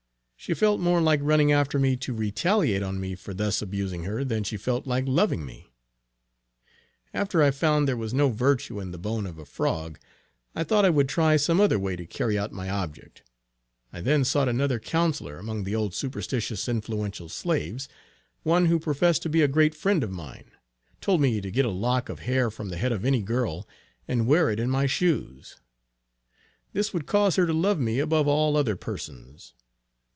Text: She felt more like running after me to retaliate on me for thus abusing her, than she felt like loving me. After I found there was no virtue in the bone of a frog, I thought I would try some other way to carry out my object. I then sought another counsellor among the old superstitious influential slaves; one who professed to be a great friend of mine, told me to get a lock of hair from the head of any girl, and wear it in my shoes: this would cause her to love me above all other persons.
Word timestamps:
She 0.43 0.55
felt 0.55 0.79
more 0.79 1.01
like 1.01 1.19
running 1.21 1.51
after 1.51 1.77
me 1.77 1.95
to 1.97 2.15
retaliate 2.15 2.81
on 2.81 2.99
me 2.99 3.13
for 3.13 3.31
thus 3.31 3.61
abusing 3.61 4.05
her, 4.05 4.23
than 4.25 4.43
she 4.43 4.57
felt 4.57 4.87
like 4.87 5.05
loving 5.07 5.45
me. 5.45 5.69
After 7.13 7.43
I 7.43 7.51
found 7.51 7.87
there 7.87 7.95
was 7.95 8.11
no 8.11 8.29
virtue 8.31 8.79
in 8.79 8.89
the 8.89 8.97
bone 8.97 9.27
of 9.27 9.37
a 9.37 9.45
frog, 9.45 9.99
I 10.55 10.63
thought 10.63 10.83
I 10.83 10.89
would 10.89 11.07
try 11.07 11.37
some 11.37 11.61
other 11.61 11.77
way 11.77 11.95
to 11.95 12.07
carry 12.07 12.39
out 12.39 12.51
my 12.51 12.71
object. 12.71 13.21
I 13.93 14.01
then 14.01 14.25
sought 14.25 14.49
another 14.49 14.79
counsellor 14.79 15.37
among 15.37 15.63
the 15.63 15.75
old 15.75 15.93
superstitious 15.93 16.67
influential 16.67 17.29
slaves; 17.29 17.87
one 18.41 18.65
who 18.65 18.79
professed 18.79 19.21
to 19.21 19.29
be 19.29 19.43
a 19.43 19.47
great 19.47 19.75
friend 19.75 20.03
of 20.03 20.09
mine, 20.09 20.49
told 21.01 21.21
me 21.21 21.39
to 21.39 21.51
get 21.51 21.65
a 21.65 21.69
lock 21.69 22.09
of 22.09 22.21
hair 22.21 22.49
from 22.49 22.69
the 22.69 22.77
head 22.77 22.91
of 22.91 23.05
any 23.05 23.21
girl, 23.21 23.67
and 24.07 24.25
wear 24.25 24.49
it 24.49 24.59
in 24.59 24.71
my 24.71 24.87
shoes: 24.87 25.57
this 26.73 26.95
would 26.95 27.05
cause 27.05 27.35
her 27.35 27.45
to 27.45 27.53
love 27.53 27.79
me 27.79 27.99
above 27.99 28.27
all 28.27 28.57
other 28.57 28.75
persons. 28.75 29.53